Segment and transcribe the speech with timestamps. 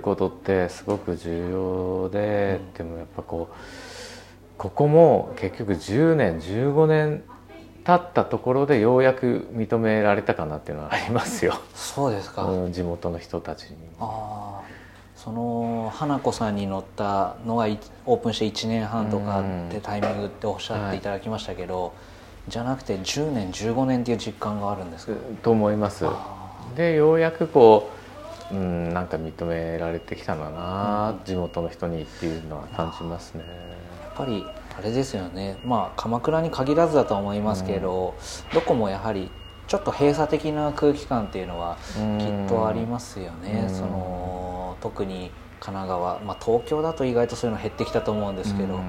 [0.00, 3.54] ることってすごく重要で、うん、でもやっぱこう
[4.56, 7.22] ここも結局10年15年
[7.84, 11.60] 経ったところでようやく認められたかなっていうのはありますよ。
[11.74, 12.46] そうですか。
[12.70, 13.76] 地元の人たちに。
[13.98, 14.80] ああ。
[15.16, 17.66] その花子さんに乗ったのは
[18.06, 21.92] オープンして1年半とかってタイミングっておっしゃっていただきましたけど、はい、
[22.48, 25.12] じゃなくて10年15年っていう実感があるんですか？
[25.42, 26.06] と思います
[26.74, 27.99] でようやくこう、
[28.52, 33.44] うん、なんか認められてきたんだな、うん、地元の人にっていうのは感じますね。
[34.02, 34.44] やっぱり
[34.78, 35.58] あれですよね。
[35.64, 38.14] まあ鎌倉に限らずだと思いますけど、
[38.48, 39.30] うん、どこもやはり
[39.66, 41.76] ちょっと閉鎖的な空気感っていうのは
[42.18, 48.80] きっとありますよね、その特に神奈川、まあ、東京だと意外とそういうの減ってきたと思うんですけど、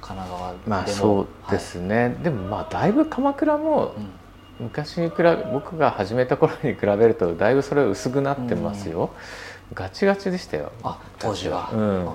[0.00, 0.62] 神奈川でも。
[0.66, 3.92] まあそうですね、はい、でもまあだいぶ鎌倉も
[4.60, 9.10] 昔に比べ僕が始めた頃に比べるとだいぶそれは薄くなってますよ、
[9.72, 10.70] ガチガチでしたよ。
[10.82, 12.08] あ当時は、うん、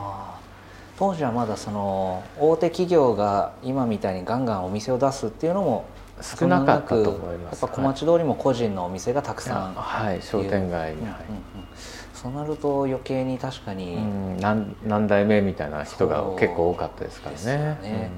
[0.98, 5.86] 当時はまだその大手企業が今みたいにガンガンお店を出すっていうのも
[6.22, 7.62] 少なかったと思います。
[7.62, 9.74] やっぱ小町通りも個人のお店がたくさん。
[9.74, 11.16] はい商店街に、うんうんうん、
[12.14, 17.80] そうなると余計に確かに、うん、何何代目みたいな人が結構多かったですからね。
[17.82, 18.12] でね、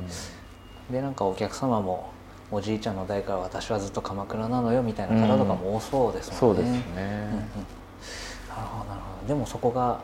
[0.89, 2.09] うん、でなんかお客様も
[2.51, 9.27] おじいちゃんの代から私はずっと鎌倉なのよみたいな方とかも多そうですもんね、そうですね、うんうん、なるほどなるほど。
[9.27, 10.01] でもそこが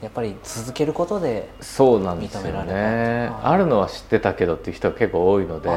[0.00, 3.30] やっぱり続けることでそうなんですよね。
[3.42, 5.70] あるのは知ってたけどっていう人が結構多いので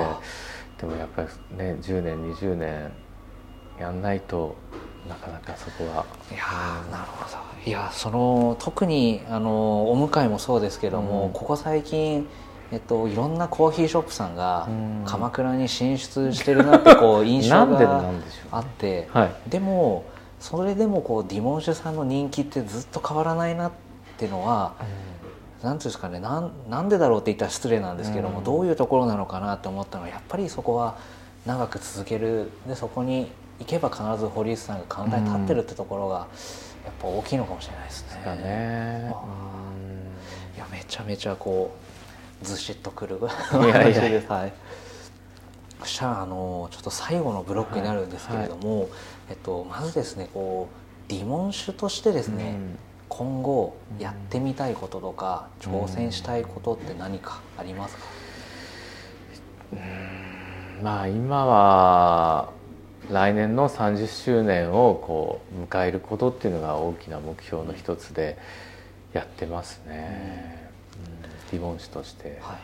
[0.80, 1.28] でもやっぱり
[1.58, 2.92] ね10年20年
[3.80, 4.56] やんないと
[5.08, 6.06] なかなかそこは。
[6.32, 6.44] いや
[6.92, 7.38] なるほど。
[7.66, 12.28] いやその特にあのお迎えもそうですけども、うん、ここ最近
[12.72, 14.68] えっと、いろんなコーヒーショップさんが
[15.06, 18.12] 鎌倉に進出してるなってこう印象が
[18.52, 19.08] あって。
[19.12, 20.06] はい、でも
[20.40, 23.72] それでもこうディモンシュさんの人気ってずっと変わらないなっ
[24.18, 24.76] ていうのは、
[25.62, 30.98] 何ていうんですかねなんなんでだろうって言ったら失礼なんですけども、うん、どういうところなのかなって思ったのはやっぱりそこは
[31.46, 32.52] 長く続ける。
[32.68, 36.28] でそこに行けば必ず堀内さんが簡単に立ってるってところが、
[36.86, 38.36] やっぱ大きいのかもしれないですね。
[38.38, 39.14] ね。
[40.56, 41.89] いやめちゃめちゃこう
[42.42, 43.20] ずしっとくる。
[43.20, 44.22] いやいや。
[44.28, 44.54] はい。
[45.82, 48.82] そしたらあのちょっと最後のブロックになるんですけれども、はい。
[48.82, 48.90] はい、
[49.30, 50.70] えっと、まずですねこ
[51.08, 52.80] うディモン種としてですね、うん。
[53.08, 58.04] 今後やってみたいこととか、挑戦したいことって何かありますか、
[59.74, 60.84] うん。
[60.84, 62.60] まあ今は
[63.10, 68.38] 来年の30周年をこう迎えることっていうのが大きな目標の一つで
[69.14, 70.59] やってますね、うん、
[71.52, 72.40] リボン誌として。
[72.42, 72.58] はい、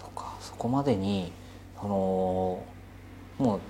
[0.00, 0.34] そうか。
[0.40, 1.32] そこまでに
[1.80, 2.62] その
[3.38, 3.60] もう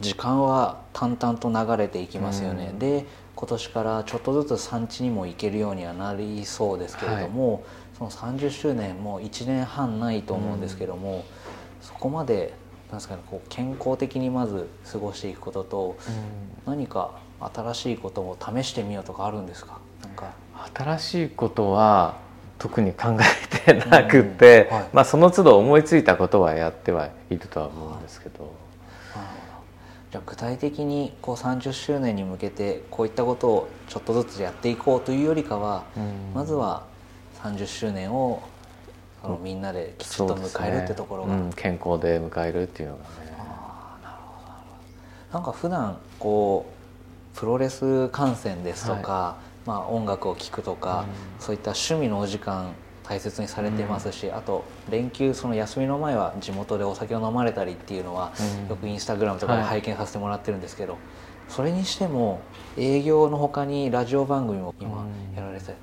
[0.00, 3.06] 時間は淡々と流れていきますよね、うん、で
[3.36, 7.62] 今年からちょっとずつ産地にも行けるようにはなりそうですけれども、はい、
[7.98, 11.22] その30周年も1年半ないと思うんですけども、うん、
[11.80, 12.54] そこまで
[12.88, 15.96] なんですかね、こう健康的にまず過ごしていくことと、
[16.66, 19.78] うん、何か新しいことを試してみようとかあるんですか？
[20.02, 20.32] なんか。
[20.74, 22.16] 新しいことは
[22.62, 28.62] 特に考えてなくて、うんはい、まあ、その都度思いついたことはやってはいるとは思うんですけど。
[30.12, 35.84] じゃあ具体的にこう30周年に向けてこういったことをちょっとずつやっていこうというよりかは、
[36.34, 36.84] まずは
[37.42, 38.42] 30周年を
[39.22, 43.08] そのみんなできちっと迎えるってところが、ねうん、健康で迎えるっていうのがね。
[43.38, 43.96] あ
[45.32, 46.66] なんか普段こ
[47.34, 51.06] うプロレス観戦ですとか、はい、まあ、音楽を聴くとか、
[51.38, 52.72] うん、そういった趣味のお時間
[53.04, 58.32] 大切にされてますし、うん、あと連休その休みの前は地元でお酒を飲まれたりっていうのは、
[58.64, 61.00] うん、よくインスタグラムとかで拝見させてもらってるんですけど、はい、
[61.48, 62.40] それにしても
[62.76, 65.06] 営業のほかにラジオ番組も今
[65.36, 65.74] やられて、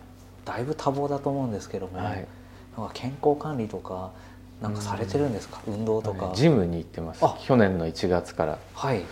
[0.45, 2.27] だいぶ多忙だと思うんですけども、はい、
[2.77, 4.11] なんか健康管理とか
[4.61, 6.31] なんかされてるんですか、うん、運動とか？
[6.35, 7.23] ジムに行ってます。
[7.45, 8.59] 去年の1月から。
[8.73, 9.03] はい。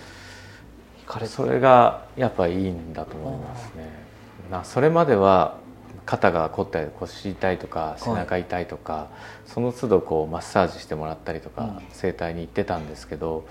[1.26, 4.07] それがやっぱいいんだと思いますね
[4.50, 5.58] なそれまでは
[6.06, 9.10] 肩が凝ったり腰痛いとか背中痛いとか、は
[9.46, 13.46] い、その都度こうマッサージしてもらったりとか、うん、整体に行ってたんですけど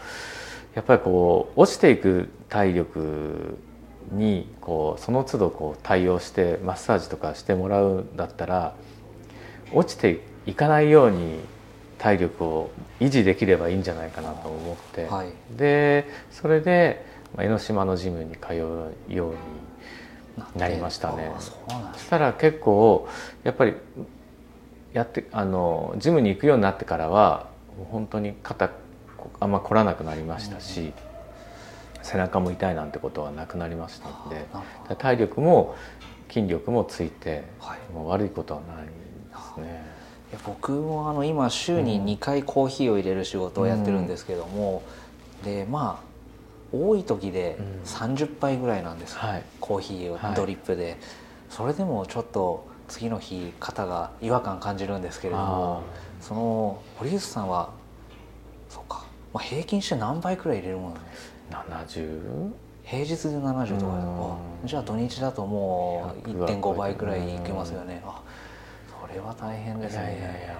[0.75, 3.59] やっぱりこう落ちていく体力
[4.13, 8.75] にこうその都度こう対応してマッサージとかしてもらうんだったら
[9.73, 11.41] 落ちていかないように
[11.99, 17.05] 体力を維持できればいいんじゃないかなと思って、はい、でそれで
[17.39, 18.59] 江ノ島のジムに通う
[19.15, 19.37] ように
[20.57, 21.33] なりましたね。
[21.39, 21.53] そ
[21.99, 23.09] したら結構
[23.45, 23.75] やっぱり
[24.93, 27.49] やってあのジムに行くようになってからは
[27.91, 28.71] 本当に肩
[29.41, 30.93] あんま凝らなくなりましたし、うん、
[32.03, 34.47] 背中も痛いなんてことはなくなりましたので
[34.97, 35.75] 体力も
[36.29, 37.93] 筋力もついて、はい。
[37.93, 38.91] もう悪いことはないで
[39.55, 39.85] すね。
[40.31, 44.83] いや僕もあの今週に2回コーヒーを入れる仕事をやってるんですけども、
[45.45, 46.06] でまあ
[46.73, 47.83] 多い時でうん。
[47.85, 49.13] 30杯ぐらいなんです。
[49.13, 49.43] よ、はい。
[49.61, 50.33] コーヒーはい。
[50.33, 50.99] をドリップで、
[51.49, 55.83] それでもちょっと次の日肩が違和感感じるんですけれども
[56.21, 57.71] その堀内さんは
[58.69, 61.05] そうか、まあ、平均して何杯くらい入れるものなん
[61.85, 62.53] です70
[62.85, 68.01] 平日で70とかじゃあ土日だともう100は1.5倍くらいいけますよね。
[68.07, 68.23] あ
[69.03, 70.03] それは大変ですね。
[70.03, 70.57] いやいやいや。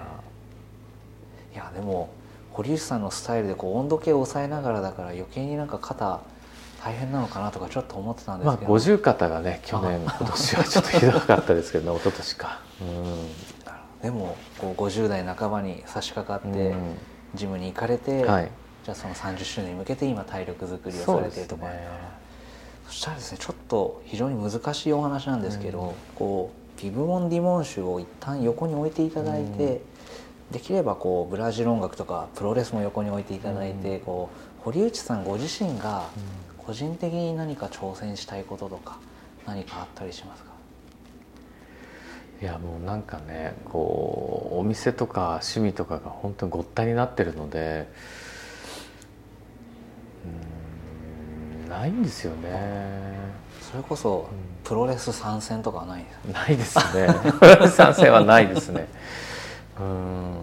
[1.53, 2.09] いやでも
[2.57, 6.21] 堀内さんのスタイルでこう温度計を抑えながらだから余計になんか肩
[6.83, 12.59] 大変なのかなとかちょっと思ってたんでますあけど、50肩がね去年今年はちょっとひどかったですけどね一昨年か。
[12.81, 13.29] うん
[14.01, 16.97] でもこう50代半ばに差し掛かってうん。
[17.35, 18.49] ジムに行かれて、はい
[18.83, 21.71] じゃあその30周年に向けて今体力づくりをされているところ。
[21.71, 21.87] そね
[22.87, 25.93] そしたらですねちょっと非常に難しいお話なんですけど、うん。
[26.15, 29.81] こうビブモン・ディモン種を一旦横に置いていただいて、
[30.51, 34.29] できればこうブラジル音楽とかプロレスも横に置いていただいて、こ
[34.59, 36.03] う堀内さんご自身が
[36.57, 38.97] 個人的に何か挑戦したいこととか
[39.45, 40.51] 何かあったりしますか？
[42.41, 47.87] いやもうなんかねこうお店とか趣味とかが本当にごったになってるので
[51.65, 53.17] うんないんですよね。
[53.69, 54.29] それこそ
[54.63, 56.05] プロレス参戦とかはない
[56.55, 56.83] ですか？
[56.93, 57.17] ないです
[57.61, 57.67] ね。
[57.75, 58.87] 賛成はないですね
[59.79, 60.35] うん。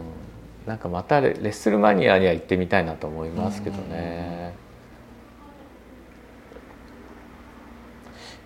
[0.66, 4.54] なんかまたレレッスルマニアには行ってみたいなと思いますけどね。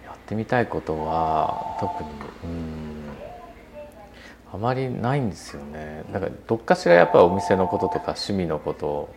[0.04, 2.10] やってみたいことは特に
[2.44, 2.88] うん。
[4.52, 6.04] あまりないんですよね。
[6.12, 9.14] だからどっかしらやっぱりお店のこととか趣味のこと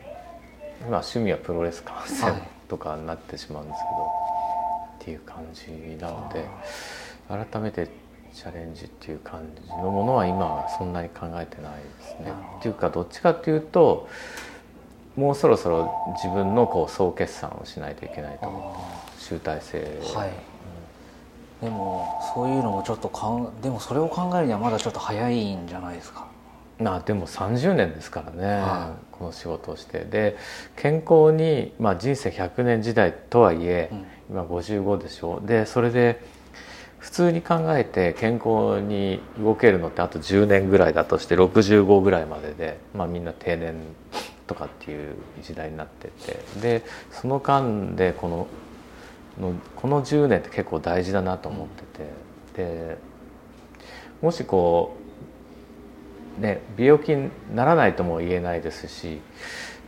[0.81, 2.41] 今趣味はプロレス観戦はい。
[2.67, 4.11] とかになってしまうんですけど、
[5.01, 5.71] っていう感じ
[6.01, 6.45] なので
[7.27, 7.89] 改めて
[8.33, 12.33] チャレンジっていう感じのものは今はそんなに考えてないですね。
[12.59, 14.07] っていうかどっちかっていうと
[15.15, 18.77] もうそろそろ自分のこう総決算をしないといけないと思
[19.11, 19.79] って集大成
[20.15, 20.31] はい。
[21.61, 26.27] でもそういうのもちょっとかんでもそれを考えるにはまだちょっと早いんじゃないですか。
[26.79, 29.99] まあでも30年ですからね、はこの仕事をして。
[29.99, 30.37] で
[30.75, 34.05] 健康に、まあ、人生100年時代とはいえ、うん。
[34.31, 35.41] 今55でしょ。
[35.41, 36.23] でそれで
[37.01, 43.75] 普通に考えて健康に動けるのってあと10年ぐらいだとして65ぐらいまでで、まあ、みんな定年
[44.45, 46.61] とかっていう時代になってて。
[46.61, 48.47] でその間でこの
[49.39, 51.83] のこの10年って結構大事だなと思って
[52.53, 52.97] て、で
[54.21, 54.97] もしこ
[56.37, 59.21] うね病気にならないとも言えないですし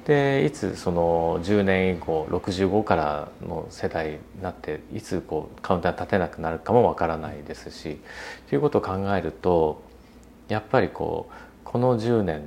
[0.06, 8.00] でいつその10年以降65からの世代になっていつこうカウンター立てなくなるかもわからないですし
[8.50, 9.82] ということを考えると
[10.50, 11.34] やっぱりこう
[11.64, 12.42] この10年っ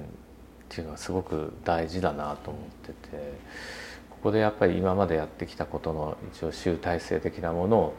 [0.68, 3.32] ていうのはすごく大事だなと思ってて
[4.10, 7.94] ここでやっぱり今までやってきたことの一応集大成的なものを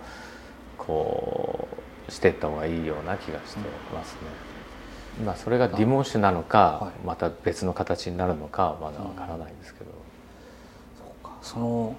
[0.78, 1.68] こ
[2.08, 3.60] うしていった方がいいような気がして
[3.94, 4.47] ますね。
[5.24, 7.06] まあそれがディモン種なのか、はい。
[7.06, 9.92] また別の形になるのかはまだわからないんですけど、
[10.98, 11.38] そうか。
[11.42, 11.96] その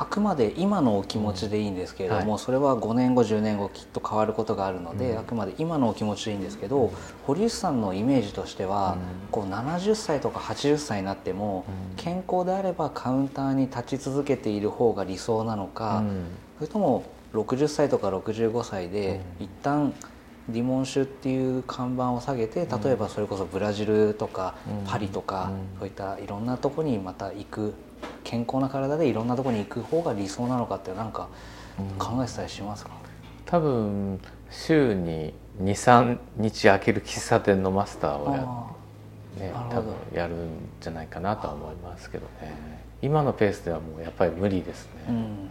[0.00, 5.18] あくまで今のお気持ちでいいんですけれども、はそれは5年後10年後きっと変わることがあるので、うん。
[5.18, 6.92] あくまで今のお気持ちでいいんですけど、
[7.26, 9.28] 堀内さんのイメージとしては、うん。
[9.32, 11.96] こう70歳とか80歳になっても、うん。
[11.96, 16.26] 健康であればカウンターに立ち続けている方が理想なのか、うん。
[16.58, 17.02] それとも
[17.34, 19.46] 60歳とか65歳でうん。
[19.46, 19.92] 一旦
[20.48, 24.86] ディモン種っていう看板を下げて例えばそれこそブラジルとかうん。
[24.86, 25.78] パリとかうん。
[25.80, 27.74] そういったいろんなとこにまた行く
[28.24, 31.28] 健康な体でいろんなとこに行く方が理想なのかってなんか
[31.98, 32.90] 考えてたりしますか？
[33.46, 38.68] 多分週に23日開ける喫茶店のマスターを
[39.38, 40.48] や,、ね、多分やるん
[40.80, 42.78] じゃないかなとは思いますけどね。
[43.00, 45.50] 今のペースではもうやっぱり無理ですね、うん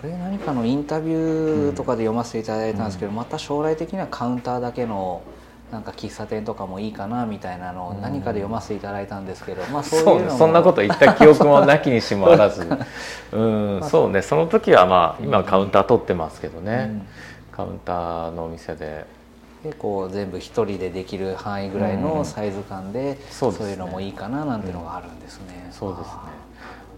[0.00, 5.22] これ何かのインタビューとかで読ませていただいたんですけど、また将来的にはカウンターだけの
[5.70, 12.66] なんか喫茶店とかもいいかなみたいなのを何かで読ませていただいたんですけど、まあそうそんなこと言った記憶もなきにしもあらず。
[13.32, 13.42] う
[13.76, 13.82] ん。
[13.84, 14.10] そう。
[14.10, 14.22] ね。
[14.22, 17.06] その時はまあ今はカウンター取ってますけどね、うん。
[17.52, 19.06] カウンターのお店で。
[19.62, 23.72] でこう全部一人でできる範囲ぐらいのサイズ感で、そうですね。
[23.72, 25.68] いうのもいいかななんてのがあるんですね。
[25.70, 26.12] そうですね。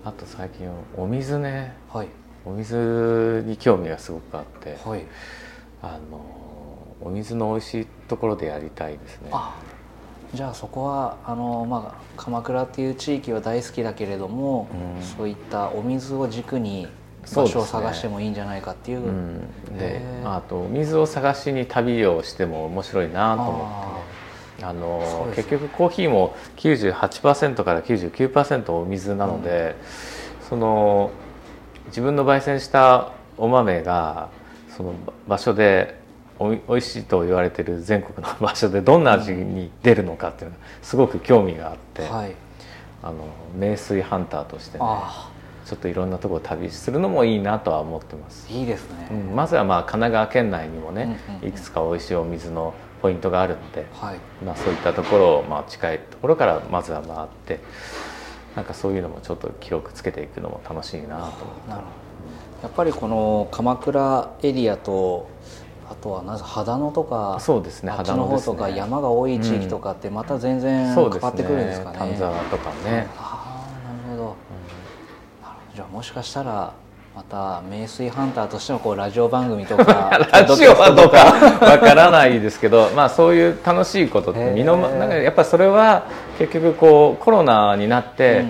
[0.04, 1.74] あと最近お水ね。
[1.92, 2.08] はい
[2.44, 5.04] お水に興味がすごくあってはい。
[5.82, 6.20] あの
[7.00, 9.30] お水の美味しいところでやりたいですね。
[9.32, 9.58] あ
[10.32, 15.02] じゃあそこはあのまあ鎌倉っていう地域は大好きだけれども、うん。
[15.02, 16.88] そういったお水を軸に
[17.34, 19.00] 場所を探してもいいんじゃないかっていう。
[19.00, 24.02] うん、であと水を探しに旅をしても面白いなと思って。
[24.64, 29.74] あの、ね、結局コーヒーも98%から99%お水なので、
[30.42, 31.10] うん、その
[31.92, 34.30] 自分の焙煎したお豆が
[34.74, 34.94] その
[35.28, 36.00] 場所で
[36.38, 42.34] おいしいと言われてる全国の場所でどんな味に出るのかっていうのがすごく興味があって、はい、
[43.02, 44.84] あの名水ハンターとしてね
[45.66, 48.50] ちょっといろんなところを旅するのもいいなとは思ってます。
[48.50, 57.60] いいですね、うん、まずはまあ神奈川県内にもね、いくつかおいしいお水のポイントがあるので、はい、まあ、そういったところをまあ近いところからまずは回って
[58.56, 61.30] なんかそういうのもちょっと記録つけていくのも楽しいなと思っ
[61.78, 62.02] て。
[62.62, 65.28] やっぱりこの鎌倉エリアと
[65.90, 71.98] あとはなぜ秦野とかそうですねあっちの方とか山が多い地域とかってまた全然変わってくるんですかね。
[71.98, 73.08] 丹沢とかね。
[73.18, 74.36] ああなるほど。
[75.74, 76.72] じゃあもしかしたら
[77.14, 86.04] また名水ハンターとしてのこうラジオ番組とか ラジオはどうかわからないですけど、まあそういう楽しいことって身のなんかやっぱそれは
[86.42, 88.44] 結局こうコロナになって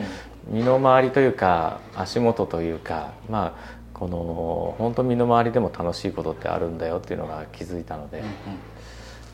[0.49, 8.33] 身の回りというか足元というかまあこの本当身の回りでも楽しいことってあるんだよっていうのが気づいたので、うんうん、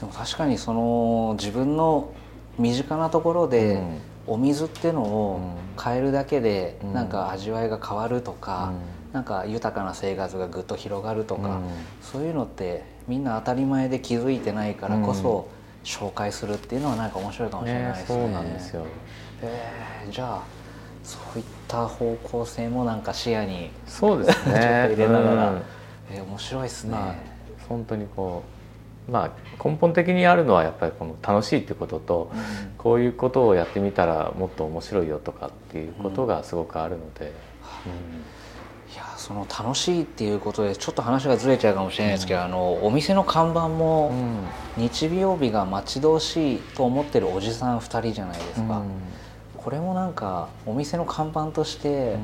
[0.00, 2.12] でも確かにその自分の
[2.58, 3.80] 身近なところで、
[4.26, 5.40] お水っていうのを
[5.80, 8.72] 変えるだけでなんか味わいが変わるとか、
[9.08, 11.64] うん、なんか豊かな生活がぐっと広がるとか、うん、
[12.02, 15.48] そういうのってみんな当たり前で気づいてないからこそ
[15.88, 18.18] 紹介するっていうのはなんか面白いかもしれないですね。
[18.18, 18.86] ねそうなんですよ、
[19.40, 20.42] えー、じゃあ
[21.02, 24.88] そういった方向性もなんか視野にそうですね。
[24.92, 25.62] 入れながら、うん、
[26.10, 27.14] えー、面白いですね、まあ、
[27.70, 28.42] 本当にこ
[29.08, 32.40] うまあ根本的にあるのはやっぱりこの楽しいっていうことと、うん、
[32.76, 37.32] こういうことをやってみたらもっと面白いよとかっていうことがすごくあるので、うん、
[39.28, 44.10] その楽しいっていうことでちょっと話がずれちゃうかもしれないですけど、あのお店の看板も
[44.78, 48.82] 日曜日が待ち遠しいと思ってるおじさん2人じゃないですか。
[49.54, 52.20] これもなんかお店の看板として、うん、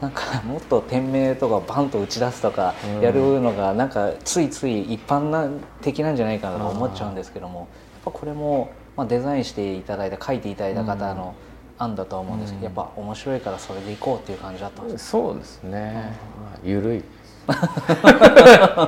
[0.00, 5.46] なんかもっと店名とかバンと打ち出すとかやるのがなんかついつい一般な
[5.82, 7.68] 的なんじゃないかなと思っちゃうんですけどもやっ
[8.06, 11.34] ぱこれも、まあ、デザインしていただいた書いていただいた方の
[11.80, 16.98] 案だとは思うんですけど、やっぱ面白いからそれでいこうっていう感じだったんですそうですね、まあ、ゆるい。
[16.98, 17.04] いや
[17.48, 17.58] あり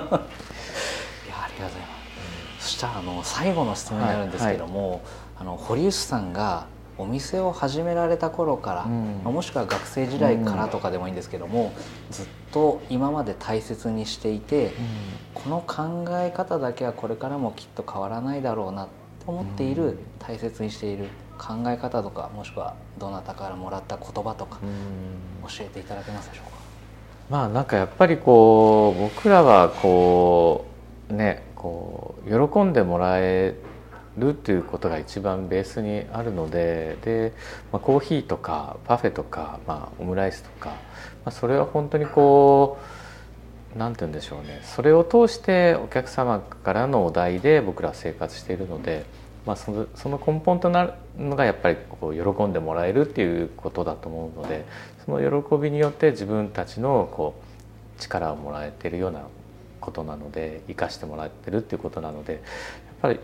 [0.09, 5.01] がとうございます、そしたらあの最後の質問になるんですけども、はいはい、
[5.41, 6.67] あの堀内さんが
[6.99, 11.73] お店を始められた頃から、うん、もしくは学生時代からとかでもいいんですけども、
[12.09, 14.73] うん、ずっと今まで大切にしていて、うん、
[15.35, 18.89] この考え方だけはこれからもきっと変わらないだろうな
[19.25, 21.07] と思っている、大切にしている
[21.43, 24.61] 考え方とかもしくはどなたからもらった言葉とか、
[25.43, 26.53] 教えていただけますでしょうか？
[27.29, 30.67] まあなんかやっぱりこう僕らはこ
[31.11, 33.57] うねこう喜んでもらえ
[34.19, 37.33] るっていうことが一番ベースにあるのでで、
[37.73, 40.77] まあ、コーヒーとかパフェとか、まあ、オムライスとか、ま
[41.27, 42.79] あ、それは本当にこ
[43.75, 49.07] う何て言うんでしょうねそれを通してお客様からのお題で僕らは生活しているので、
[49.47, 54.65] まあ、そのその根本となるのがやっぱりこう喜んでもらえるっていうことだと思うので
[55.05, 57.35] その喜びによって自分たちのこ
[57.99, 59.23] う力をもらえてるような
[59.81, 62.43] ことなので生かしてもらってるっていうことなのでやっ
[63.01, 63.19] ぱり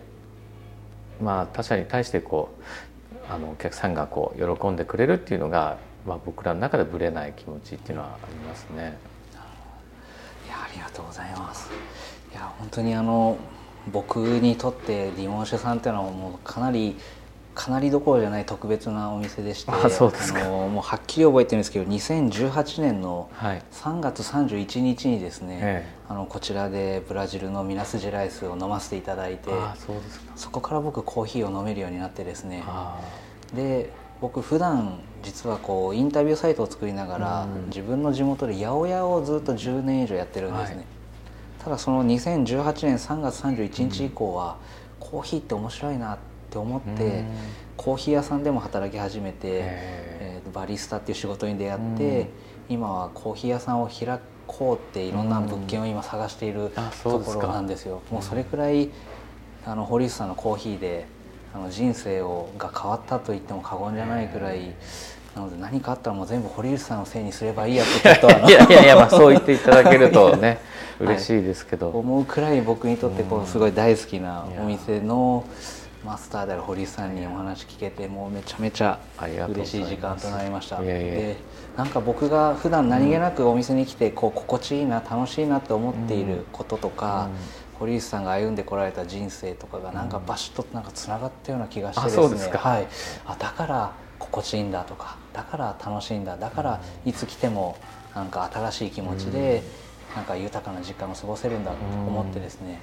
[1.23, 8.97] まあ、他者に対してこうあのお客さんがこう喜んでくれるっていうのが、まあ、僕らの中でぶれない気持ちっていうのはありますね。
[10.47, 11.71] いやありがとうございます。
[12.33, 13.37] いや本当にあの
[13.93, 16.97] 僕にとってディモンシェさんっていうのはもうかなり
[17.59, 20.45] かなりどころじゃない特別なお店でしてあそうですか。
[20.45, 23.29] もうはっきり覚えてるんですけど2018年の
[23.73, 29.51] 3月31日にですね、はい、あのこちらでブラジルのミナスジェライスを飲ませていただいて
[30.37, 32.63] そこから僕コーヒーを飲めるようになってですね。
[33.53, 40.85] で僕普段実はこうインタビューサイトを作りながら、うん、自分の地元で八百屋をずっと10年以上やってるんですね、はい、
[41.69, 44.57] ただその2018年3月31日以降は、
[45.01, 47.25] うん、コーヒーって面白いなってって思って
[47.77, 52.31] コーヒー屋さんでも働き始めて、えー、バリスタっていう仕事に出会って
[52.71, 56.71] 今はコーヒー屋さんを開こうっていろんな物件を今探している
[57.03, 58.01] ところなんですよ。
[58.11, 58.89] もうそれくらい
[59.67, 61.07] あの堀内さんのコーヒーで
[61.55, 64.75] あの人生をが変わったと言っても過言じゃないくらい。
[65.35, 70.59] なので何かあったらもう全部堀内さんのせいにすればいいやってちょっといやいやいや、まあ、そう言っていただけるとね
[71.01, 75.45] 嬉しいですけど、はい、思うくらい僕にとってこうすごい大好きなお店の
[76.05, 78.99] マスターである堀さんにお話聞けてもうめちゃめちゃ
[79.49, 80.81] 嬉しい時間となりました。
[80.81, 81.37] で
[81.77, 87.29] なんか僕が普段何気なくお店に来てこう心地いいな楽しいなって思っていることとか、
[87.79, 92.87] 堀内さんが歩んでこられた人生とかがなんかバシッとなんかつながったような気がしてですね、はい、
[93.27, 97.79] あだから心地いいんだとかだから楽しいんだだからいつ来ても
[98.15, 99.63] なんか新しい気持ちで、
[100.17, 102.81] なんか豊かな時間を過ごせるんだと思ってですね、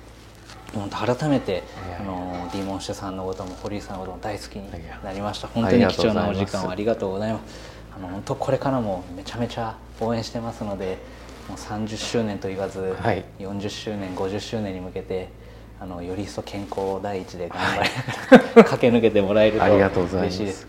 [0.74, 1.64] 本当改めて
[2.00, 4.72] あのディーモンシュさんのことも堀井さんのことも大好きに
[5.04, 5.48] なりました。
[5.48, 7.76] 本当に貴重なお時間をありがとうございます。
[7.96, 10.98] あの本当これからもめちゃめちゃ応援してますので
[11.48, 15.30] もう30周年と言わず、はい、40周年50周年に向けて
[15.80, 20.68] あのより一層健康第一で頑張り、はい、 駆け抜けてもらえると嬉しいです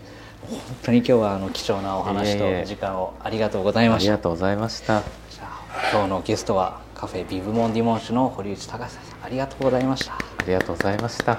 [0.49, 4.13] 本当に今日はあの貴重なお話と時間をありがとうございました。
[4.13, 5.03] ありがとうございました。
[5.29, 10.13] じゃあ今日のゲストはカフェビブモンディモンシュの堀内隆さんありがとうございました。
[10.13, 11.37] ありがとうございました